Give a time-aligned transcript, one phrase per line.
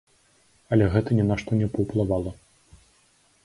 [0.77, 2.31] Але гэта ні на што не паўплывала.